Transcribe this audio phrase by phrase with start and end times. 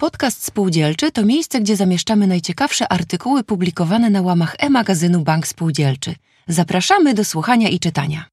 [0.00, 6.14] Podcast Spółdzielczy to miejsce, gdzie zamieszczamy najciekawsze artykuły publikowane na łamach e-magazynu Bank Spółdzielczy.
[6.48, 8.24] Zapraszamy do słuchania i czytania.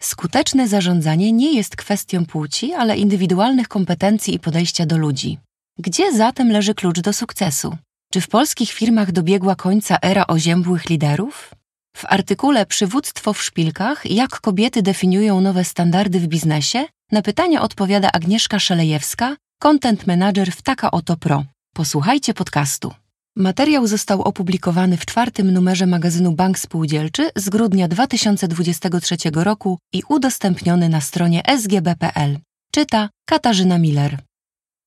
[0.00, 5.38] Skuteczne zarządzanie nie jest kwestią płci, ale indywidualnych kompetencji i podejścia do ludzi.
[5.78, 7.76] Gdzie zatem leży klucz do sukcesu?
[8.12, 11.54] Czy w polskich firmach dobiegła końca era oziębłych liderów?
[11.96, 18.12] W artykule Przywództwo w szpilkach jak kobiety definiują nowe standardy w biznesie na pytania odpowiada
[18.12, 21.44] Agnieszka Szelejewska, content manager w Taka Oto Pro.
[21.74, 22.94] Posłuchajcie podcastu.
[23.36, 30.88] Materiał został opublikowany w czwartym numerze magazynu Bank Spółdzielczy z grudnia 2023 roku i udostępniony
[30.88, 32.38] na stronie sgb.pl.
[32.72, 34.18] Czyta Katarzyna Miller.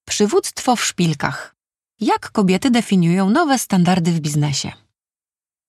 [0.08, 1.56] Przywództwo w szpilkach.
[2.02, 4.72] Jak kobiety definiują nowe standardy w biznesie?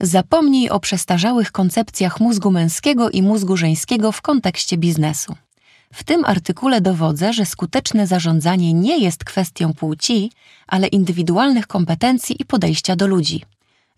[0.03, 5.35] Zapomnij o przestarzałych koncepcjach mózgu męskiego i mózgu żeńskiego w kontekście biznesu.
[5.97, 10.33] W tym artykule dowodzę, że skuteczne zarządzanie nie jest kwestią płci,
[10.67, 13.43] ale indywidualnych kompetencji i podejścia do ludzi.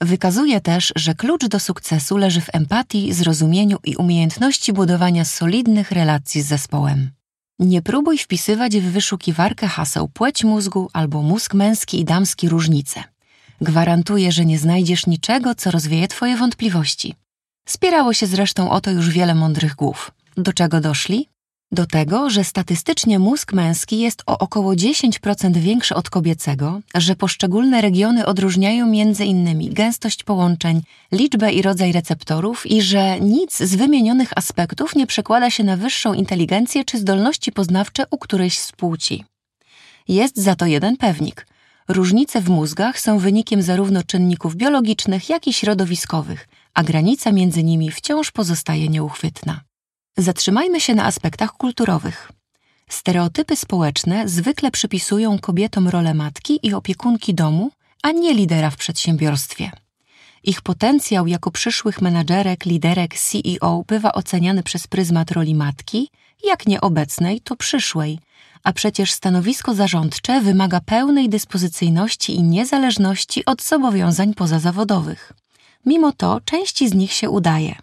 [0.00, 6.42] Wykazuje też, że klucz do sukcesu leży w empatii, zrozumieniu i umiejętności budowania solidnych relacji
[6.42, 7.10] z zespołem.
[7.58, 13.04] Nie próbuj wpisywać w wyszukiwarkę haseł płeć mózgu albo mózg męski i damski różnice.
[13.60, 17.14] Gwarantuję, że nie znajdziesz niczego, co rozwieje Twoje wątpliwości.
[17.68, 20.10] Spierało się zresztą o to już wiele mądrych głów.
[20.36, 21.28] Do czego doszli?
[21.72, 27.80] Do tego, że statystycznie mózg męski jest o około 10% większy od kobiecego, że poszczególne
[27.80, 34.30] regiony odróżniają między innymi gęstość połączeń, liczbę i rodzaj receptorów i że nic z wymienionych
[34.36, 39.24] aspektów nie przekłada się na wyższą inteligencję czy zdolności poznawcze u którejś z płci.
[40.08, 41.46] Jest za to jeden pewnik.
[41.88, 47.90] Różnice w mózgach są wynikiem zarówno czynników biologicznych, jak i środowiskowych, a granica między nimi
[47.90, 49.67] wciąż pozostaje nieuchwytna.
[50.18, 52.32] Zatrzymajmy się na aspektach kulturowych.
[52.88, 57.70] Stereotypy społeczne zwykle przypisują kobietom rolę matki i opiekunki domu,
[58.02, 59.70] a nie lidera w przedsiębiorstwie.
[60.44, 66.08] Ich potencjał jako przyszłych menadżerek, liderek, CEO bywa oceniany przez pryzmat roli matki,
[66.44, 68.18] jak nie obecnej, to przyszłej,
[68.64, 75.32] a przecież stanowisko zarządcze wymaga pełnej dyspozycyjności i niezależności od zobowiązań pozazawodowych.
[75.86, 77.74] Mimo to części z nich się udaje.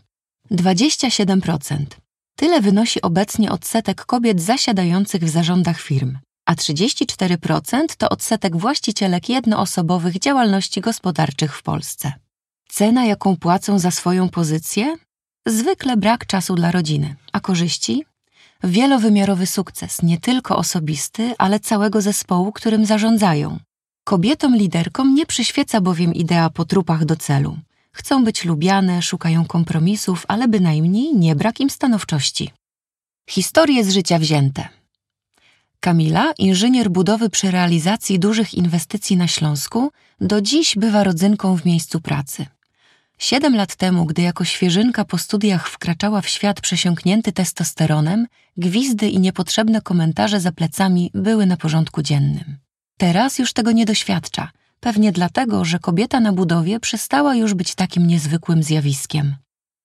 [0.52, 1.86] 27%.
[2.36, 10.20] Tyle wynosi obecnie odsetek kobiet zasiadających w zarządach firm, a 34% to odsetek właścicielek jednoosobowych
[10.20, 12.14] działalności gospodarczych w Polsce.
[12.70, 14.96] Cena, jaką płacą za swoją pozycję?
[15.48, 18.06] Zwykle brak czasu dla rodziny, a korzyści?
[18.64, 23.60] Wielowymiarowy sukces, nie tylko osobisty, ale całego zespołu, którym zarządzają.
[24.04, 27.58] Kobietom liderkom nie przyświeca bowiem idea po trupach do celu.
[27.96, 32.52] Chcą być lubiane, szukają kompromisów, ale bynajmniej nie brak im stanowczości.
[33.30, 34.68] Historie z życia wzięte.
[35.80, 39.92] Kamila, inżynier budowy przy realizacji dużych inwestycji na Śląsku,
[40.22, 42.46] do dziś bywa rodzynką w miejscu pracy.
[43.18, 49.20] Siedem lat temu, gdy jako świeżynka po studiach wkraczała w świat przesiąknięty testosteronem, gwizdy i
[49.20, 52.58] niepotrzebne komentarze za plecami były na porządku dziennym.
[52.98, 54.52] Teraz już tego nie doświadcza–
[54.86, 59.36] Pewnie dlatego, że kobieta na budowie przestała już być takim niezwykłym zjawiskiem.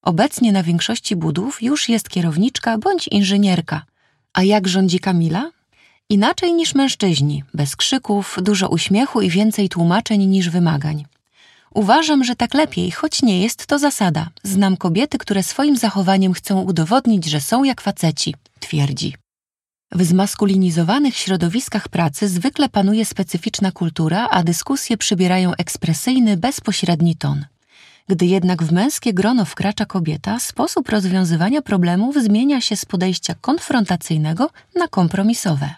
[0.03, 3.83] Obecnie na większości budów już jest kierowniczka bądź inżynierka.
[4.33, 5.50] A jak rządzi Kamila?
[6.09, 11.05] Inaczej niż mężczyźni, bez krzyków, dużo uśmiechu i więcej tłumaczeń niż wymagań.
[11.75, 14.28] Uważam, że tak lepiej, choć nie jest to zasada.
[14.43, 19.15] Znam kobiety, które swoim zachowaniem chcą udowodnić, że są jak faceci, twierdzi.
[19.94, 27.44] W zmaskulinizowanych środowiskach pracy zwykle panuje specyficzna kultura, a dyskusje przybierają ekspresyjny, bezpośredni ton.
[28.08, 34.50] Gdy jednak w męskie grono wkracza kobieta, sposób rozwiązywania problemów zmienia się z podejścia konfrontacyjnego
[34.76, 35.74] na kompromisowe.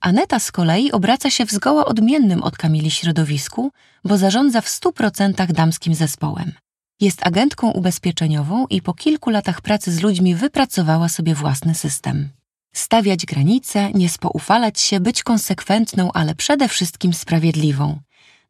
[0.00, 3.72] Aneta z kolei obraca się w zgoła odmiennym od Kamili środowisku,
[4.04, 6.52] bo zarządza w stu procentach damskim zespołem.
[7.00, 12.35] Jest agentką ubezpieczeniową i po kilku latach pracy z ludźmi wypracowała sobie własny system
[12.78, 17.98] stawiać granice, nie spoufalać się, być konsekwentną, ale przede wszystkim sprawiedliwą.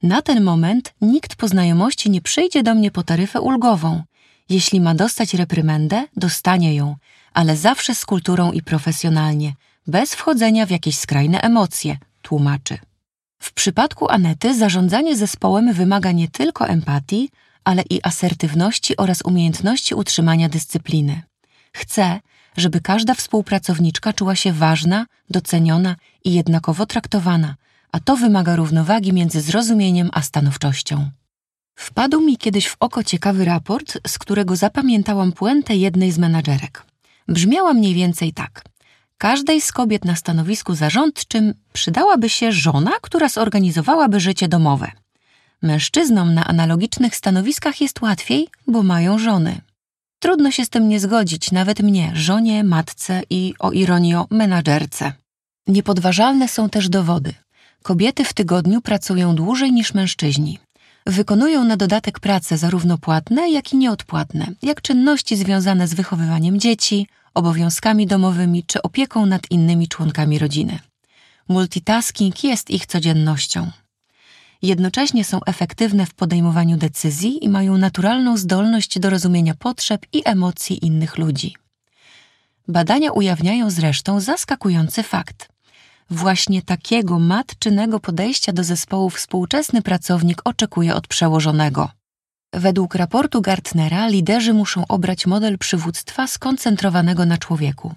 [0.03, 4.03] Na ten moment nikt po znajomości nie przyjdzie do mnie po taryfę ulgową.
[4.49, 6.97] Jeśli ma dostać reprymendę, dostanie ją,
[7.35, 9.53] ale zawsze z kulturą i profesjonalnie,
[9.87, 12.79] bez wchodzenia w jakieś skrajne emocje, tłumaczy.
[13.39, 17.31] W przypadku Anety zarządzanie zespołem wymaga nie tylko empatii,
[17.65, 21.23] ale i asertywności oraz umiejętności utrzymania dyscypliny.
[21.73, 22.21] Chce,
[22.57, 27.55] żeby każda współpracowniczka czuła się ważna, doceniona i jednakowo traktowana,
[27.93, 31.11] a to wymaga równowagi między zrozumieniem a stanowczością.
[31.75, 36.83] Wpadł mi kiedyś w oko ciekawy raport, z którego zapamiętałam puentę jednej z menadżerek.
[37.29, 38.65] Brzmiała mniej więcej tak.
[39.19, 44.93] Każdej z kobiet na stanowisku zarządczym przydałaby się żona, która zorganizowałaby życie domowe.
[45.63, 49.61] Mężczyznom na analogicznych stanowiskach jest łatwiej, bo mają żony.
[50.19, 55.13] Trudno się z tym nie zgodzić, nawet mnie, żonie, matce i, o ironio, menadżerce.
[55.67, 57.35] Niepodważalne są też dowody.
[57.83, 60.59] Kobiety w tygodniu pracują dłużej niż mężczyźni.
[61.07, 67.07] Wykonują na dodatek prace zarówno płatne, jak i nieodpłatne, jak czynności związane z wychowywaniem dzieci,
[67.35, 70.79] obowiązkami domowymi czy opieką nad innymi członkami rodziny.
[71.49, 73.71] Multitasking jest ich codziennością.
[74.67, 80.87] Jednocześnie są efektywne w podejmowaniu decyzji i mają naturalną zdolność do rozumienia potrzeb i emocji
[80.87, 81.55] innych ludzi.
[82.69, 85.49] Badania ujawniają zresztą zaskakujący fakt.
[86.11, 91.91] Właśnie takiego matczynego podejścia do zespołu współczesny pracownik oczekuje od przełożonego.
[92.53, 97.95] Według raportu Gartnera liderzy muszą obrać model przywództwa skoncentrowanego na człowieku.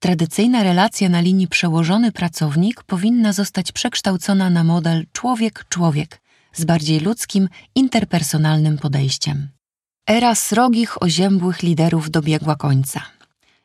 [0.00, 6.20] Tradycyjna relacja na linii przełożony pracownik powinna zostać przekształcona na model człowiek-człowiek
[6.52, 9.48] z bardziej ludzkim, interpersonalnym podejściem.
[10.06, 13.02] Era srogich, oziębłych liderów dobiegła końca.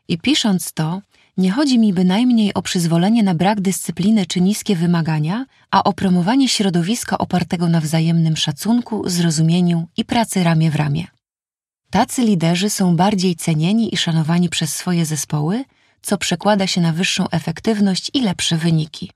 [0.08, 1.02] I pisząc to,
[1.38, 6.50] nie chodzi mi bynajmniej o przyzwolenie na brak dyscypliny czy niskie wymagania, a o promowanie
[6.50, 11.08] środowiska opartego na wzajemnym szacunku, zrozumieniu i pracy ramię w ramię.
[11.90, 15.66] Tacy liderzy są bardziej cenieni i szanowani przez swoje zespoły,
[16.06, 19.12] co przekłada się na wyższą efektywność i lepsze wyniki.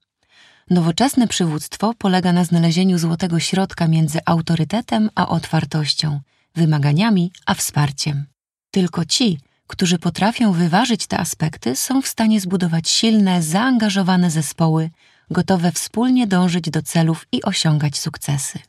[0.69, 6.19] Nowoczesne przywództwo polega na znalezieniu złotego środka między autorytetem a otwartością,
[6.55, 8.25] wymaganiami a wsparciem.
[8.71, 14.89] Tylko ci, którzy potrafią wyważyć te aspekty, są w stanie zbudować silne, zaangażowane zespoły,
[15.31, 18.59] gotowe wspólnie dążyć do celów i osiągać sukcesy.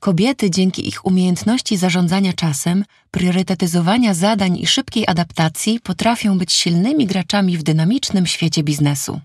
[0.00, 7.58] Kobiety dzięki ich umiejętności zarządzania czasem, priorytetyzowania zadań i szybkiej adaptacji potrafią być silnymi graczami
[7.58, 9.20] w dynamicznym świecie biznesu.